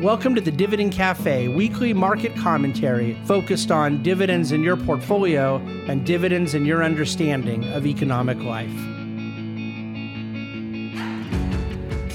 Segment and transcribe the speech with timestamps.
[0.00, 5.56] Welcome to the Dividend Cafe, weekly market commentary focused on dividends in your portfolio
[5.88, 8.72] and dividends in your understanding of economic life.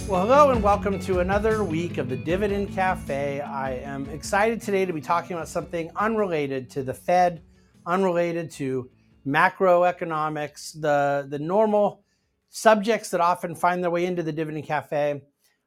[0.10, 3.42] Well, hello and welcome to another week of the Dividend Cafe.
[3.42, 7.44] I am excited today to be talking about something unrelated to the Fed,
[7.86, 8.90] unrelated to
[9.28, 12.04] macroeconomics, the, the normal
[12.50, 15.22] subjects that often find their way into the Dividend Cafe.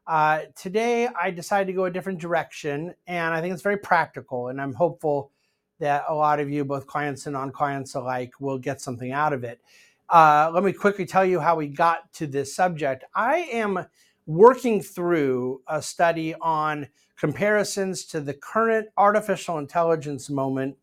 [0.08, 4.48] Uh, today, I decided to go a different direction, and I think it's very practical,
[4.48, 5.30] and I'm hopeful
[5.80, 9.34] that a lot of you, both clients and non clients alike, will get something out
[9.34, 9.60] of it.
[10.08, 13.04] Uh, let me quickly tell you how we got to this subject.
[13.14, 13.84] I am
[14.24, 16.88] working through a study on
[17.18, 20.78] comparisons to the current artificial intelligence moment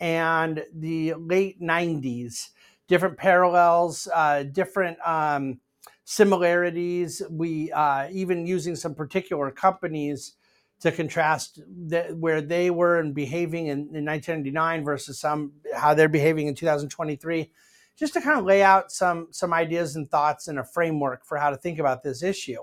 [0.00, 2.48] and the late 90s,
[2.88, 4.96] different parallels, uh, different.
[5.06, 5.60] Um,
[6.04, 7.22] similarities.
[7.30, 10.34] We uh, even using some particular companies
[10.80, 16.08] to contrast the, where they were and behaving in, in 1999 versus some how they're
[16.08, 17.50] behaving in 2023,
[17.96, 21.38] just to kind of lay out some some ideas and thoughts and a framework for
[21.38, 22.60] how to think about this issue.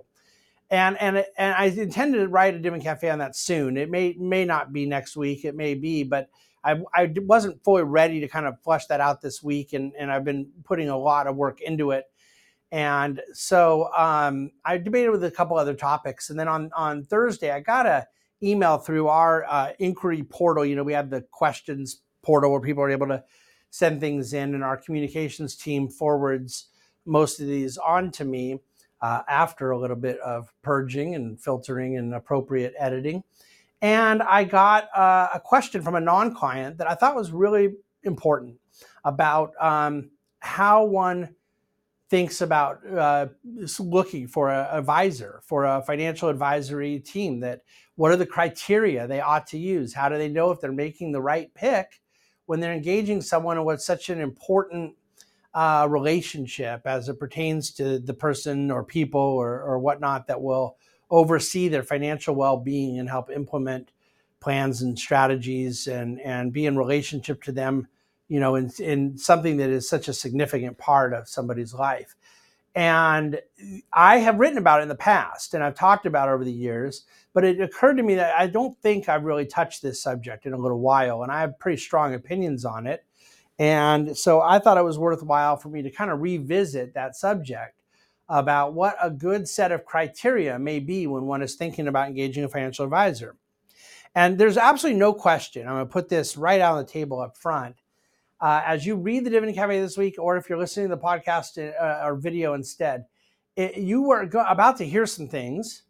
[0.70, 3.76] And and and I intended to write a Dividend Cafe on that soon.
[3.76, 5.44] It may may not be next week.
[5.44, 6.30] It may be, but
[6.64, 10.12] I, I wasn't fully ready to kind of flesh that out this week, and, and
[10.12, 12.06] I've been putting a lot of work into it
[12.72, 16.30] and so um, I debated with a couple other topics.
[16.30, 18.08] And then on, on Thursday, I got a
[18.42, 20.66] email through our uh, inquiry portal.
[20.66, 23.24] You know, we have the questions portal where people are able to
[23.70, 26.68] send things in, and our communications team forwards
[27.06, 28.60] most of these on to me
[29.02, 33.24] uh, after a little bit of purging and filtering and appropriate editing.
[33.82, 37.74] And I got uh, a question from a non client that I thought was really
[38.04, 38.58] important
[39.04, 41.36] about um, how one
[42.12, 43.28] thinks about uh,
[43.80, 47.62] looking for an advisor, for a financial advisory team, that
[47.96, 49.94] what are the criteria they ought to use?
[49.94, 52.02] How do they know if they're making the right pick
[52.48, 54.94] when they're engaging someone in what's such an important
[55.54, 60.76] uh, relationship as it pertains to the person or people or, or whatnot that will
[61.10, 63.92] oversee their financial well-being and help implement
[64.42, 67.88] plans and strategies and, and be in relationship to them
[68.32, 72.16] you know, in, in something that is such a significant part of somebody's life.
[72.74, 73.42] And
[73.92, 76.52] I have written about it in the past and I've talked about it over the
[76.54, 77.04] years,
[77.34, 80.54] but it occurred to me that I don't think I've really touched this subject in
[80.54, 81.24] a little while.
[81.24, 83.04] And I have pretty strong opinions on it.
[83.60, 87.82] And so I thought it was worthwhile for me to kind of revisit that subject
[88.30, 92.46] about what a good set of criteria may be when one is thinking about engaging
[92.46, 93.36] a financial advisor.
[94.16, 97.36] And there's absolutely no question, I'm going to put this right on the table up
[97.36, 97.76] front,
[98.42, 101.02] uh, as you read the Dividend Cafe this week, or if you're listening to the
[101.02, 103.06] podcast uh, or video instead,
[103.56, 105.84] it, you are go- about to hear some things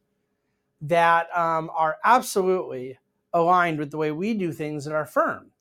[0.81, 2.97] that um, are absolutely
[3.33, 5.51] aligned with the way we do things at our firm.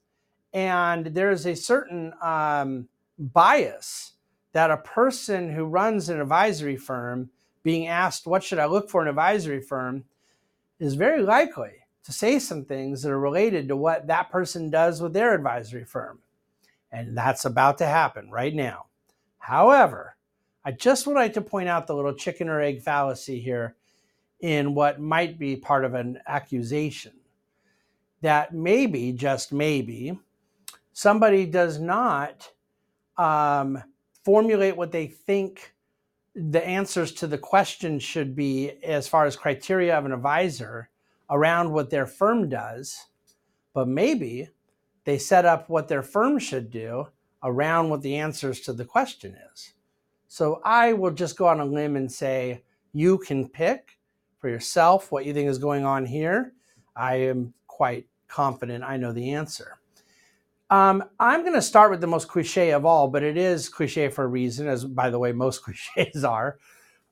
[0.53, 4.15] And there is a certain um, bias
[4.53, 7.31] that a person who runs an advisory firm
[7.63, 10.05] being asked, What should I look for in an advisory firm?
[10.81, 15.01] is very likely to say some things that are related to what that person does
[15.01, 16.19] with their advisory firm.
[16.93, 18.87] And that's about to happen right now.
[19.39, 20.17] However,
[20.65, 23.77] I just would like to point out the little chicken or egg fallacy here
[24.41, 27.13] in what might be part of an accusation
[28.23, 30.19] that maybe, just maybe,
[30.93, 32.51] somebody does not
[33.17, 33.83] um,
[34.25, 35.75] formulate what they think
[36.35, 40.89] the answers to the question should be as far as criteria of an advisor
[41.29, 43.07] around what their firm does,
[43.73, 44.49] but maybe
[45.05, 47.09] they set up what their firm should do
[47.43, 49.75] around what the answers to the question is.
[50.29, 52.63] So I will just go on a limb and say
[52.93, 53.99] you can pick
[54.39, 56.53] for yourself what you think is going on here.
[56.95, 59.79] I am quite confident I know the answer.
[60.71, 64.09] Um, I'm going to start with the most cliche of all, but it is cliche
[64.09, 66.59] for a reason, as by the way, most cliches are.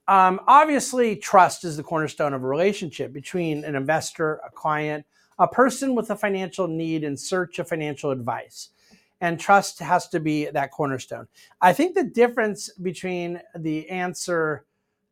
[0.06, 5.04] Um, obviously, trust is the cornerstone of a relationship between an investor, a client,
[5.38, 8.70] a person with a financial need in search of financial advice.
[9.20, 11.26] And trust has to be that cornerstone.
[11.60, 14.64] I think the difference between the answer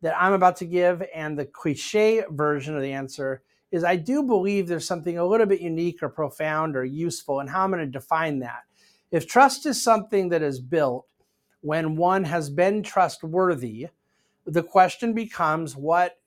[0.02, 3.42] that I'm about to give and the cliche version of the answer
[3.72, 7.48] is I do believe there's something a little bit unique or profound or useful in
[7.48, 8.60] how I'm going to define that.
[9.10, 11.06] If trust is something that is built
[11.62, 13.88] when one has been trustworthy,
[14.44, 16.18] the question becomes what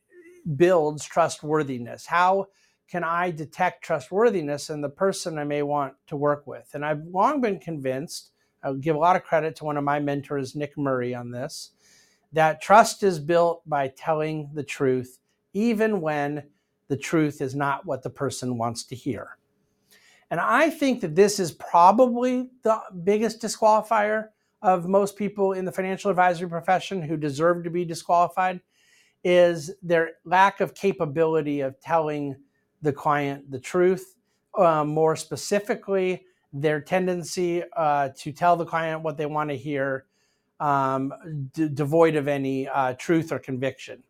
[0.57, 2.05] builds trustworthiness?
[2.05, 2.47] How
[2.89, 6.69] can I detect trustworthiness in the person I may want to work with?
[6.73, 8.31] And I've long been convinced,
[8.63, 11.71] I'll give a lot of credit to one of my mentors, Nick Murray, on this,
[12.33, 15.19] that trust is built by telling the truth,
[15.53, 16.43] even when
[16.87, 19.37] the truth is not what the person wants to hear.
[20.31, 24.29] And I think that this is probably the biggest disqualifier
[24.61, 28.61] of most people in the financial advisory profession who deserve to be disqualified
[29.23, 32.35] is their lack of capability of telling
[32.81, 34.15] the client the truth.
[34.57, 40.05] Uh, more specifically, their tendency uh, to tell the client what they want to hear,
[40.59, 41.13] um,
[41.53, 44.03] d- devoid of any uh, truth or conviction.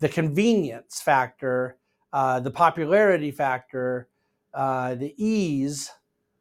[0.00, 1.76] The convenience factor,
[2.12, 4.08] uh, the popularity factor,
[4.52, 5.92] uh, the ease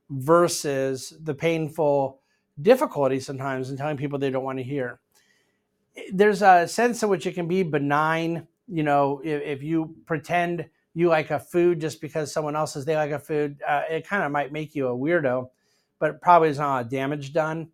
[0.09, 2.19] versus the painful
[2.61, 4.99] difficulty sometimes in telling people they don't want to hear.
[6.11, 8.47] There's a sense in which it can be benign.
[8.67, 12.85] You know, if, if you pretend you like a food just because someone else says
[12.85, 15.49] they like a food, uh, it kind of might make you a weirdo,
[15.99, 17.69] but probably is not a damage done.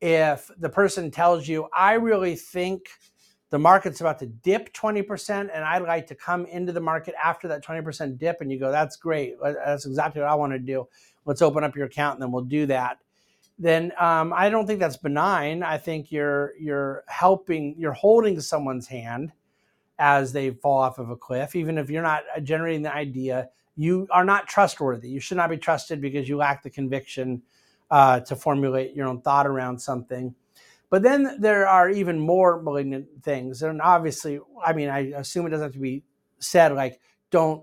[0.00, 2.88] If the person tells you, I really think
[3.50, 7.48] the market's about to dip 20% and I'd like to come into the market after
[7.48, 9.34] that 20% dip, and you go, that's great.
[9.42, 10.88] That's exactly what I want to do.
[11.26, 12.98] Let's open up your account and then we'll do that.
[13.58, 15.62] Then um, I don't think that's benign.
[15.62, 19.32] I think you're you're helping, you're holding someone's hand
[20.00, 23.50] as they fall off of a cliff, even if you're not uh, generating the idea.
[23.76, 25.08] You are not trustworthy.
[25.08, 27.42] You should not be trusted because you lack the conviction
[27.90, 30.34] uh, to formulate your own thought around something.
[30.88, 33.62] But then there are even more malignant things.
[33.62, 36.02] And obviously, I mean, I assume it doesn't have to be
[36.40, 37.00] said like,
[37.30, 37.62] don't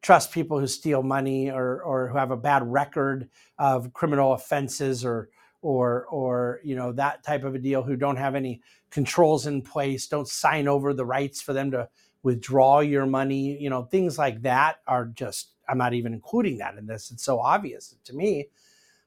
[0.00, 5.04] trust people who steal money or, or who have a bad record of criminal offenses
[5.04, 5.28] or
[5.62, 8.60] or or you know that type of a deal who don't have any
[8.90, 11.88] controls in place don't sign over the rights for them to
[12.24, 16.76] withdraw your money you know things like that are just i'm not even including that
[16.76, 17.10] in this.
[17.10, 18.48] It's so obvious to me.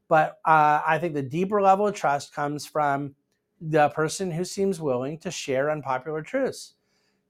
[0.08, 3.16] But uh, i think the deeper level of trust comes from
[3.62, 6.76] the person who seems willing to share unpopular truths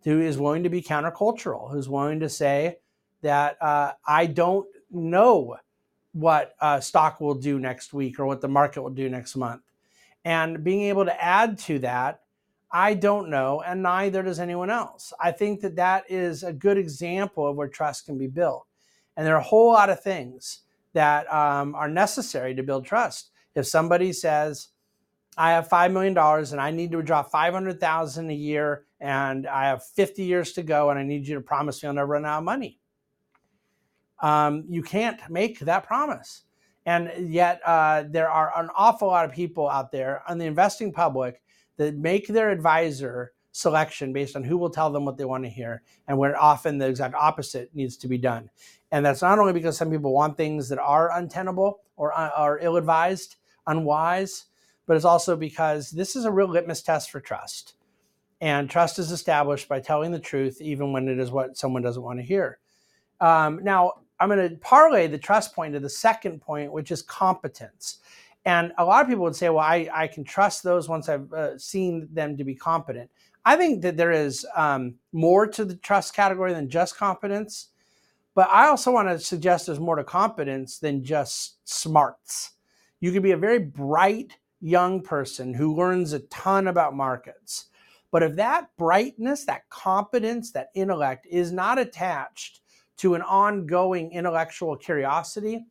[0.04, 2.78] who is willing to be countercultural who's willing to say
[3.22, 5.56] that uh, i don't know
[6.16, 9.62] what uh, stock will do next week or what the market will do next month.
[10.24, 12.22] And being able to add to that,
[12.72, 15.12] I don't know, and neither does anyone else.
[15.22, 18.66] I think that that is a good example of where trust can be built.
[19.18, 20.62] And there are a whole lot of things
[20.94, 23.32] that um, are necessary to build trust.
[23.54, 24.70] If somebody says,
[25.38, 29.84] I have $5 million and I need to withdraw 500,000 a year and I have
[29.84, 32.38] 50 years to go and I need you to promise me I'll never run out
[32.38, 32.80] of money
[34.22, 36.44] um, you can't make that promise.
[36.86, 40.92] And yet, uh, there are an awful lot of people out there on the investing
[40.92, 41.42] public
[41.78, 45.50] that make their advisor selection based on who will tell them what they want to
[45.50, 48.50] hear, and where often the exact opposite needs to be done.
[48.92, 52.60] And that's not only because some people want things that are untenable or uh, are
[52.60, 54.46] ill advised, unwise,
[54.86, 57.76] but it's also because this is a real litmus test for trust.
[58.42, 62.04] And trust is established by telling the truth, even when it is what someone doesn't
[62.04, 62.60] want to hear.
[63.22, 67.02] Um, now, I'm going to parlay the trust point to the second point, which is
[67.02, 68.00] competence.
[68.46, 71.32] And a lot of people would say, well, I, I can trust those once I've
[71.34, 73.10] uh, seen them to be competent.
[73.44, 77.70] I think that there is um, more to the trust category than just competence.
[78.36, 82.52] But I also want to suggest there's more to competence than just smarts.
[83.00, 87.66] You could be a very bright young person who learns a ton about markets.
[88.12, 92.62] But if that brightness, that competence, that intellect is not attached
[92.98, 95.66] to an ongoing intellectual curiosity,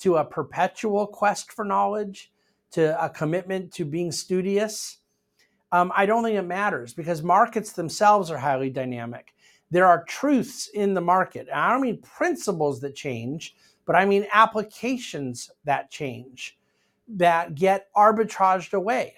[0.00, 2.32] to a perpetual quest for knowledge,
[2.70, 4.98] to a commitment to being studious,
[5.72, 9.34] um, I don't think it matters because markets themselves are highly dynamic.
[9.70, 11.48] There are truths in the market.
[11.48, 13.54] And I don't mean principles that change,
[13.84, 16.58] but I mean applications that change,
[17.08, 19.14] that get arbitraged away.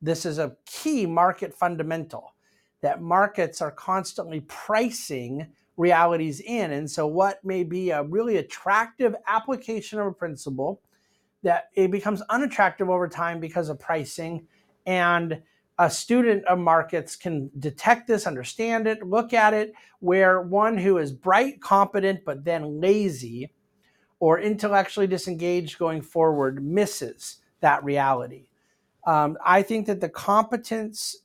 [0.00, 2.34] This is a key market fundamental
[2.82, 5.46] that markets are constantly pricing
[5.80, 6.72] realities in.
[6.72, 10.82] And so, what may be a really attractive application of a principle
[11.42, 14.46] that it becomes unattractive over time because of pricing.
[14.86, 15.42] And
[15.78, 20.98] a student of markets can detect this, understand it, look at it, where one who
[20.98, 23.50] is bright, competent, but then lazy
[24.18, 28.44] or intellectually disengaged going forward misses that reality.
[29.06, 31.16] Um, I think that the competence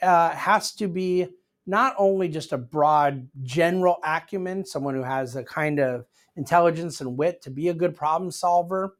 [0.00, 1.26] uh, has to be
[1.66, 6.04] not only just a broad general acumen, someone who has a kind of
[6.36, 8.96] intelligence and wit to be a good problem solver,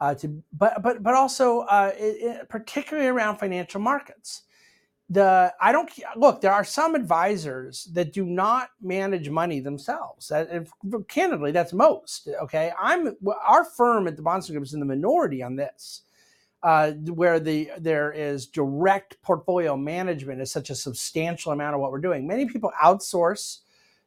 [0.00, 4.42] uh, to but but but also uh, it, it, particularly around financial markets.
[5.08, 6.40] The I don't look.
[6.40, 10.28] There are some advisors that do not manage money themselves.
[10.28, 10.68] That,
[11.08, 12.28] candidly, that's most.
[12.42, 16.02] Okay, I'm our firm at the Bahnsen Group is in the minority on this
[16.62, 21.90] uh, where the there is direct portfolio management is such a substantial amount of what
[21.90, 22.26] we're doing.
[22.26, 23.60] Many people outsource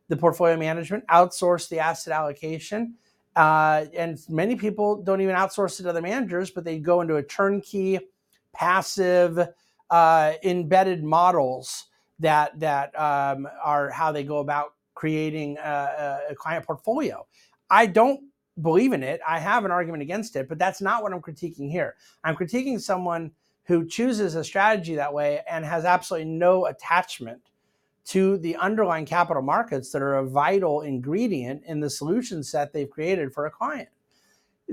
[0.09, 2.95] the portfolio management, outsource the asset allocation.
[3.35, 7.15] Uh, and many people don't even outsource it to other managers, but they go into
[7.15, 7.99] a turnkey,
[8.53, 9.47] passive,
[9.89, 11.85] uh, embedded models
[12.19, 17.25] that that um, are how they go about creating a, a client portfolio.
[17.69, 18.21] I don't
[18.61, 19.19] believe in it.
[19.27, 21.95] I have an argument against it, but that's not what I'm critiquing here.
[22.23, 23.31] I'm critiquing someone
[23.65, 27.41] who chooses a strategy that way and has absolutely no attachment
[28.05, 32.89] to the underlying capital markets that are a vital ingredient in the solution set they've
[32.89, 33.89] created for a client.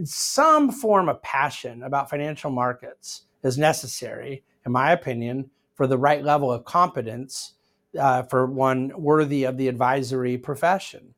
[0.05, 6.25] Some form of passion about financial markets is necessary, in my opinion, for the right
[6.25, 7.55] level of competence
[7.99, 11.15] uh, for one worthy of the advisory profession.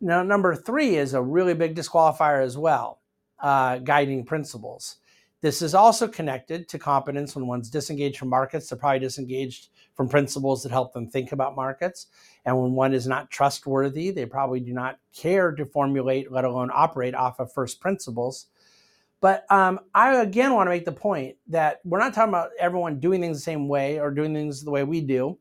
[0.00, 3.00] Now, number three is a really big disqualifier as well
[3.40, 4.96] uh, guiding principles.
[5.42, 8.68] This is also connected to competence when one's disengaged from markets.
[8.68, 12.06] They're probably disengaged from principles that help them think about markets.
[12.44, 16.70] And when one is not trustworthy, they probably do not care to formulate, let alone
[16.72, 18.46] operate off of first principles.
[19.20, 23.00] But um, I again want to make the point that we're not talking about everyone
[23.00, 25.38] doing things the same way or doing things the way we do.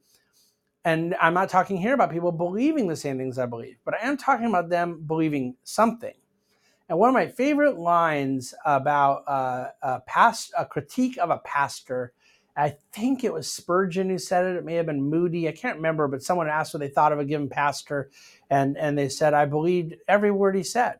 [0.85, 4.07] And I'm not talking here about people believing the same things I believe, but I
[4.07, 6.13] am talking about them believing something.
[6.87, 12.13] And one of my favorite lines about uh, a, past, a critique of a pastor,
[12.57, 14.55] I think it was Spurgeon who said it.
[14.55, 15.47] It may have been Moody.
[15.47, 18.09] I can't remember, but someone asked what they thought of a given pastor,
[18.49, 20.95] and and they said, "I believed every word he said.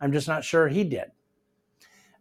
[0.00, 1.10] I'm just not sure he did."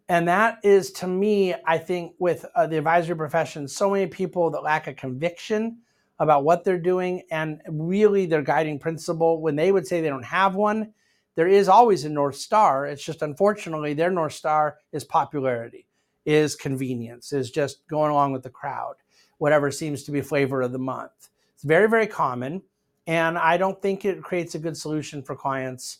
[0.10, 4.50] And that is, to me, I think, with uh, the advisory profession, so many people
[4.52, 5.78] that lack a conviction
[6.20, 10.24] about what they're doing and really their guiding principle when they would say they don't
[10.24, 10.94] have one
[11.36, 12.86] there is always a north star.
[12.86, 15.86] It's just unfortunately their north star is popularity
[16.26, 18.96] is convenience is just going along with the crowd
[19.38, 21.30] whatever seems to be flavor of the month.
[21.54, 22.64] It's very very common
[23.08, 26.00] and i don't think it creates a good solution for clients.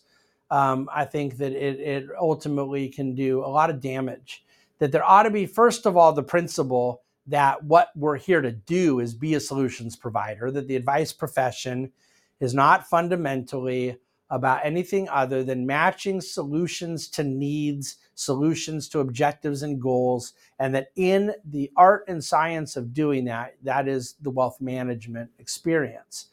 [0.50, 4.44] Um, i think that it, it ultimately can do a lot of damage.
[4.78, 8.52] That there ought to be first of all the principle that what we're here to
[8.52, 11.90] do is be a solutions provider, that the advice profession
[12.40, 13.96] is not fundamentally
[14.30, 20.88] about anything other than matching solutions to needs, solutions to objectives and goals, and that
[20.96, 26.26] in the art and science of doing that, that is the wealth management experience.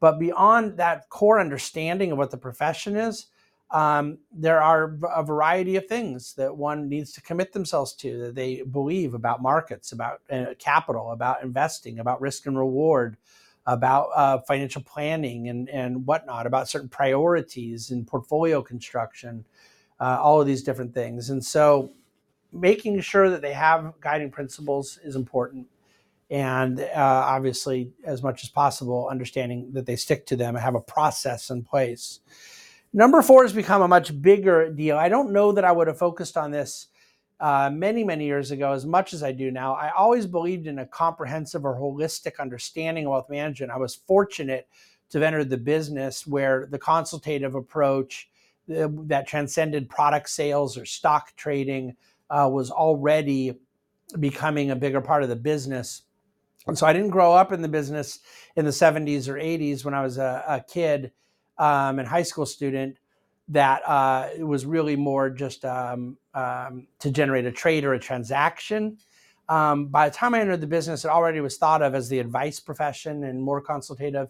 [0.00, 3.26] But beyond that core understanding of what the profession is,
[3.70, 8.34] um, there are a variety of things that one needs to commit themselves to that
[8.34, 13.18] they believe about markets, about uh, capital, about investing, about risk and reward,
[13.66, 19.44] about uh, financial planning and, and whatnot, about certain priorities and portfolio construction,
[20.00, 21.28] uh, all of these different things.
[21.28, 21.90] And so
[22.50, 25.66] making sure that they have guiding principles is important.
[26.30, 30.74] And uh, obviously, as much as possible, understanding that they stick to them and have
[30.74, 32.20] a process in place.
[32.92, 34.96] Number four has become a much bigger deal.
[34.96, 36.88] I don't know that I would have focused on this
[37.40, 39.74] uh, many, many years ago as much as I do now.
[39.74, 43.72] I always believed in a comprehensive or holistic understanding of wealth management.
[43.72, 44.68] I was fortunate
[45.10, 48.28] to have entered the business where the consultative approach
[48.74, 51.96] uh, that transcended product sales or stock trading
[52.30, 53.54] uh, was already
[54.18, 56.02] becoming a bigger part of the business.
[56.66, 58.20] And so I didn't grow up in the business
[58.56, 61.12] in the 70s or 80s when I was a, a kid
[61.58, 62.98] um, and high school student
[63.48, 68.98] that uh, was really more just um, um, to generate a trade or a transaction.
[69.48, 72.18] Um, by the time I entered the business, it already was thought of as the
[72.18, 74.28] advice profession and more consultative.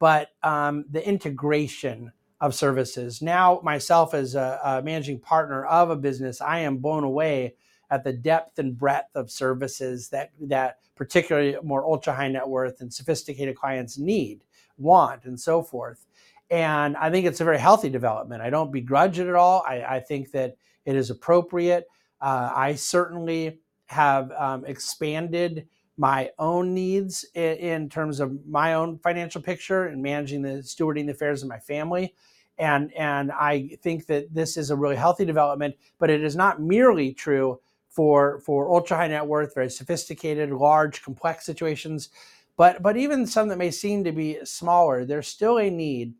[0.00, 3.20] But um, the integration of services.
[3.20, 7.54] Now, myself as a, a managing partner of a business, I am blown away
[7.90, 12.80] at the depth and breadth of services that that particularly more ultra high net worth
[12.80, 14.44] and sophisticated clients need,
[14.76, 16.06] want, and so forth.
[16.50, 18.42] And I think it's a very healthy development.
[18.42, 19.64] I don't begrudge it at all.
[19.66, 21.86] I, I think that it is appropriate.
[22.20, 25.66] Uh, I certainly have um, expanded
[25.98, 31.06] my own needs in, in, terms of my own financial picture and managing the stewarding
[31.06, 32.14] the affairs of my family.
[32.58, 36.60] And, and I think that this is a really healthy development, but it is not
[36.60, 42.10] merely true for, for ultra high net worth, very sophisticated, large, complex situations.
[42.56, 46.14] But, but even some that may seem to be smaller, there's still a need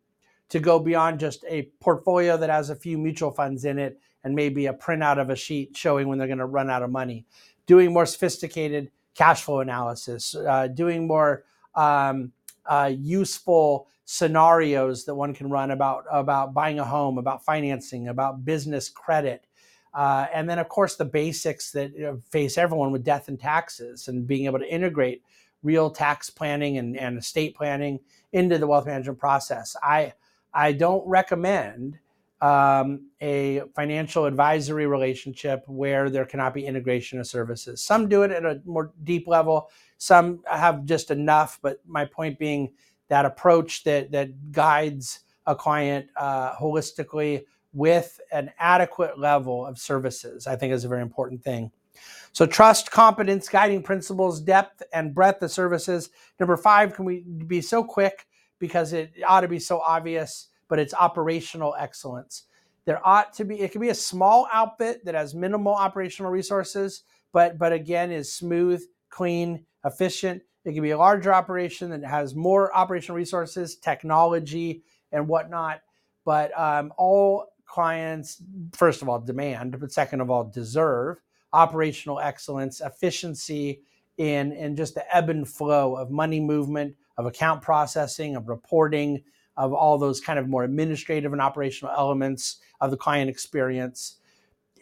[0.49, 4.35] to go beyond just a portfolio that has a few mutual funds in it and
[4.35, 7.25] maybe a printout of a sheet showing when they're going to run out of money.
[7.67, 12.33] Doing more sophisticated cash flow analysis, uh, doing more um,
[12.67, 18.45] uh, useful scenarios that one can run about about buying a home, about financing, about
[18.45, 19.47] business credit,
[19.93, 23.39] uh, and then of course the basics that you know, face everyone with death and
[23.39, 25.23] taxes and being able to integrate
[25.63, 27.99] real tax planning and, and estate planning
[28.33, 29.77] into the wealth management process.
[29.83, 30.15] I
[30.59, 32.01] I don't recommend
[32.41, 37.81] um, a financial advisory relationship where there cannot be integration of services.
[37.81, 39.71] Some do it at a more deep level.
[39.99, 41.61] Some have just enough.
[41.63, 42.73] But my point being
[43.07, 50.49] that approach that that guides a client uh, holistically with an adequate level of services,
[50.49, 51.71] I think is a very important thing.
[52.33, 56.11] So trust, competence, guiding principles, depth and breadth of services.
[56.41, 58.27] Number five, can we be so quick
[58.59, 62.45] because it ought to be so obvious, but it's operational excellence.
[62.85, 67.03] There ought to be, it can be a small outfit that has minimal operational resources,
[67.33, 70.43] but but again is smooth, clean, efficient.
[70.65, 75.81] It can be a larger operation that has more operational resources, technology, and whatnot.
[76.25, 81.21] But um, all clients, first of all, demand, but second of all, deserve
[81.53, 83.83] operational excellence, efficiency
[84.17, 89.23] in, in just the ebb and flow of money movement, of account processing, of reporting,
[89.59, 94.17] of all those kind of more administrative and operational elements of the client experience.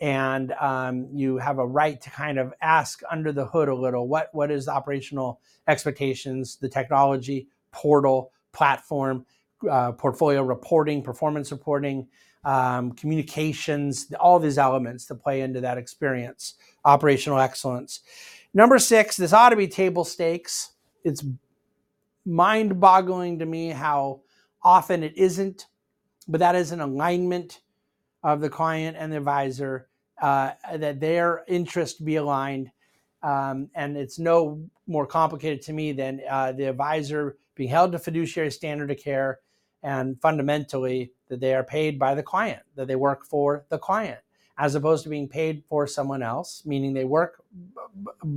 [0.01, 4.07] And um, you have a right to kind of ask under the hood a little
[4.07, 9.25] what, what is the operational expectations, the technology, portal, platform,
[9.69, 12.07] uh, portfolio reporting, performance reporting,
[12.45, 18.01] um, communications, all these elements that play into that experience, operational excellence.
[18.53, 20.73] Number six, this ought to be table stakes.
[21.03, 21.25] It's
[22.27, 24.21] mind boggling to me how
[24.63, 25.67] often it isn't,
[26.29, 27.61] but that is an alignment
[28.23, 29.89] of the client and the advisor,
[30.21, 32.71] uh, that their interest be aligned.
[33.23, 37.99] Um, and it's no more complicated to me than uh, the advisor being held to
[37.99, 39.41] fiduciary standard of care
[39.83, 44.19] and fundamentally that they are paid by the client, that they work for the client,
[44.59, 47.43] as opposed to being paid for someone else, meaning they work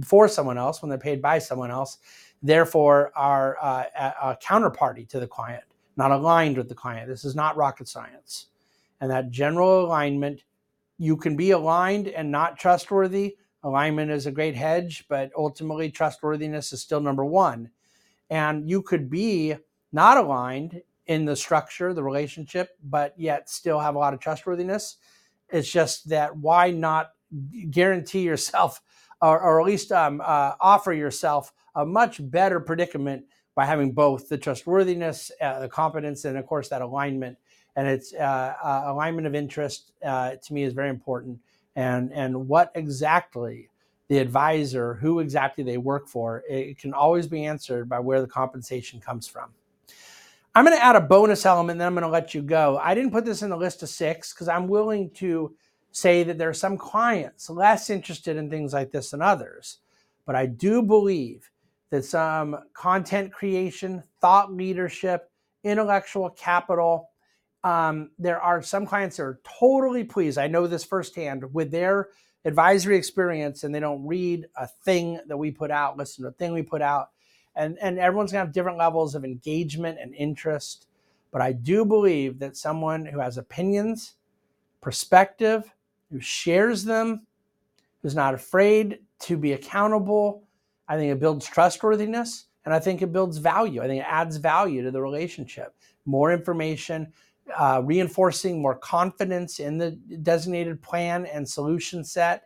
[0.03, 1.97] for someone else when they're paid by someone else,
[2.41, 5.63] therefore are uh, a, a counterparty to the client,
[5.97, 7.07] not aligned with the client.
[7.07, 8.47] This is not rocket science.
[9.01, 10.43] And that general alignment,
[10.97, 13.37] you can be aligned and not trustworthy.
[13.63, 17.69] Alignment is a great hedge, but ultimately, trustworthiness is still number one.
[18.29, 19.55] And you could be
[19.91, 24.97] not aligned in the structure, the relationship, but yet still have a lot of trustworthiness.
[25.49, 27.11] It's just that why not
[27.71, 28.81] guarantee yourself,
[29.21, 34.29] or, or at least um, uh, offer yourself a much better predicament by having both
[34.29, 37.37] the trustworthiness, uh, the competence, and of course that alignment.
[37.75, 41.39] And it's uh, uh alignment of interest uh, to me is very important.
[41.75, 43.69] And and what exactly
[44.07, 48.27] the advisor, who exactly they work for, it can always be answered by where the
[48.27, 49.51] compensation comes from.
[50.55, 52.79] I'm going to add a bonus element, then I'm going to let you go.
[52.81, 55.55] I didn't put this in the list of six because I'm willing to
[55.91, 59.79] say that there are some clients less interested in things like this than others.
[60.25, 61.49] But I do believe
[61.89, 65.31] that some content creation, thought leadership,
[65.63, 67.09] intellectual capital,
[67.63, 70.37] um, there are some clients that are totally pleased.
[70.37, 72.09] I know this firsthand with their
[72.45, 76.33] advisory experience, and they don't read a thing that we put out, listen to a
[76.33, 77.09] thing we put out
[77.59, 80.87] and and everyone's gonna have different levels of engagement and interest.
[81.31, 84.15] But I do believe that someone who has opinions,
[84.81, 85.71] perspective,
[86.11, 87.25] who shares them,
[88.01, 90.43] who's not afraid to be accountable,
[90.87, 93.81] I think it builds trustworthiness and I think it builds value.
[93.81, 95.75] I think it adds value to the relationship.
[96.05, 97.11] More information,
[97.57, 99.91] uh, reinforcing more confidence in the
[100.21, 102.43] designated plan and solution set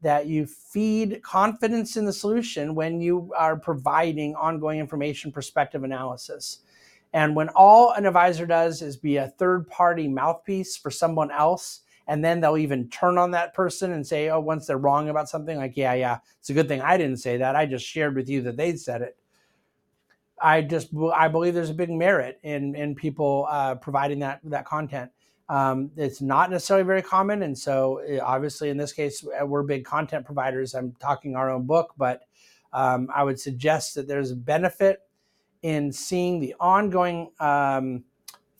[0.00, 6.60] that you feed confidence in the solution when you are providing ongoing information perspective analysis.
[7.12, 11.80] And when all an advisor does is be a third party mouthpiece for someone else,
[12.08, 15.28] and then they'll even turn on that person and say, oh, once they're wrong about
[15.28, 17.54] something, like, yeah, yeah, it's a good thing I didn't say that.
[17.54, 19.16] I just shared with you that they said it.
[20.40, 24.64] I just I believe there's a big merit in in people uh, providing that that
[24.64, 25.10] content.
[25.48, 27.42] Um, it's not necessarily very common.
[27.42, 30.74] And so, eh, obviously, in this case, eh, we're big content providers.
[30.74, 32.22] I'm talking our own book, but
[32.72, 35.00] um, I would suggest that there's a benefit
[35.62, 38.04] in seeing the ongoing um,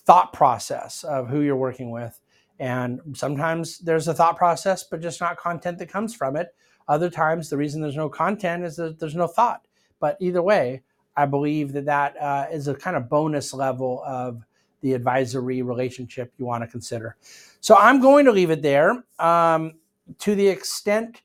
[0.04, 2.18] thought process of who you're working with.
[2.58, 6.54] And sometimes there's a thought process, but just not content that comes from it.
[6.88, 9.66] Other times, the reason there's no content is that there's no thought.
[10.00, 10.82] But either way,
[11.16, 14.44] I believe that that uh, is a kind of bonus level of
[14.80, 17.16] the advisory relationship you want to consider.
[17.60, 19.04] So I'm going to leave it there.
[19.18, 19.74] Um,
[20.20, 21.22] to the extent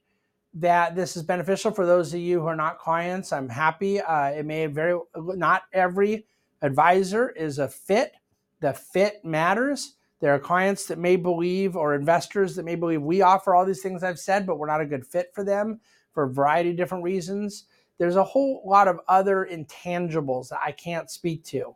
[0.55, 4.01] that this is beneficial for those of you who are not clients, I'm happy.
[4.01, 6.25] Uh, it may very not every
[6.61, 8.13] advisor is a fit.
[8.59, 9.95] The fit matters.
[10.23, 13.83] There are clients that may believe, or investors that may believe we offer all these
[13.83, 15.81] things I've said, but we're not a good fit for them
[16.13, 17.65] for a variety of different reasons
[17.97, 21.75] there's a whole lot of other intangibles that I can't speak to.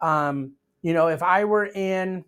[0.00, 2.24] Um, you know, if I were in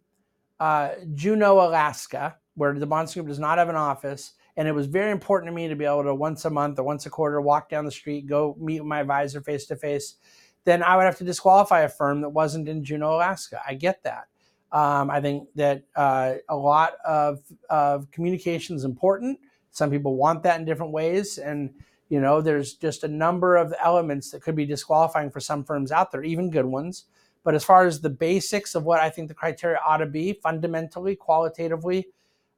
[0.59, 4.87] uh, Juneau, Alaska, where the Bahnsen Group does not have an office, and it was
[4.87, 7.41] very important to me to be able to once a month or once a quarter
[7.41, 10.17] walk down the street, go meet my advisor face to face,
[10.65, 13.63] then I would have to disqualify a firm that wasn't in Juneau, Alaska.
[13.67, 14.29] I get that.
[14.73, 19.39] Um, I think that uh, a lot of, of communication is important.
[19.71, 21.39] Some people want that in different ways.
[21.39, 21.75] And,
[22.09, 25.91] you know, there's just a number of elements that could be disqualifying for some firms
[25.91, 27.05] out there, even good ones.
[27.43, 30.35] But as far as the basics of what I think the criteria ought to be,
[30.35, 32.09] fundamentally, qualitatively,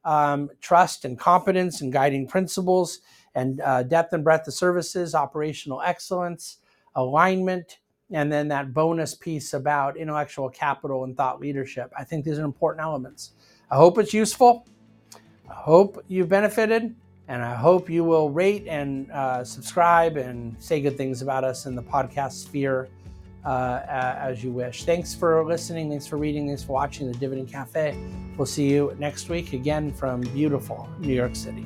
[0.05, 2.99] um, trust and competence and guiding principles
[3.35, 6.57] and uh, depth and breadth of services, operational excellence,
[6.95, 7.79] alignment,
[8.13, 11.91] and then that bonus piece about intellectual capital and thought leadership.
[11.97, 13.31] I think these are important elements.
[13.69, 14.67] I hope it's useful.
[15.49, 16.95] I hope you've benefited,
[17.27, 21.65] and I hope you will rate and uh, subscribe and say good things about us
[21.65, 22.87] in the podcast sphere
[23.45, 24.85] uh, as you wish.
[24.85, 25.89] Thanks for listening.
[25.89, 26.47] Thanks for reading.
[26.47, 27.97] Thanks for watching the Dividend Cafe.
[28.37, 31.65] We'll see you next week again from beautiful New York City.